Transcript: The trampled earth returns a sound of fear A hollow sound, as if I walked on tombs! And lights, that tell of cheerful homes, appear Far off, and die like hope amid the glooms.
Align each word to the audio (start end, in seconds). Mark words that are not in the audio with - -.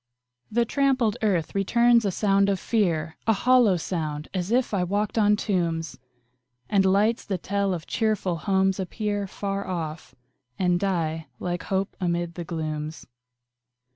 The 0.49 0.65
trampled 0.65 1.15
earth 1.21 1.53
returns 1.53 2.05
a 2.05 2.11
sound 2.11 2.49
of 2.49 2.59
fear 2.59 3.17
A 3.27 3.33
hollow 3.33 3.77
sound, 3.77 4.29
as 4.33 4.49
if 4.49 4.73
I 4.73 4.83
walked 4.83 5.15
on 5.15 5.35
tombs! 5.35 5.99
And 6.67 6.87
lights, 6.87 7.23
that 7.25 7.43
tell 7.43 7.71
of 7.71 7.85
cheerful 7.85 8.37
homes, 8.37 8.79
appear 8.79 9.27
Far 9.27 9.67
off, 9.67 10.15
and 10.57 10.79
die 10.79 11.27
like 11.37 11.61
hope 11.65 11.95
amid 12.01 12.33
the 12.33 12.43
glooms. 12.43 13.05